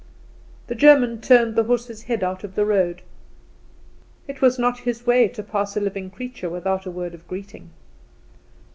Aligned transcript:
The 0.65 0.73
German 0.73 1.21
turned 1.21 1.55
the 1.55 1.65
horse's 1.65 2.01
head 2.01 2.23
out 2.23 2.43
of 2.43 2.55
the 2.55 2.65
road. 2.65 3.03
It 4.27 4.41
was 4.41 4.57
not 4.57 4.79
his 4.79 5.05
way 5.05 5.27
to 5.27 5.43
pass 5.43 5.77
a 5.77 5.79
living 5.79 6.09
creature 6.09 6.49
without 6.49 6.87
a 6.87 6.89
word 6.89 7.13
of 7.13 7.27
greeting. 7.27 7.69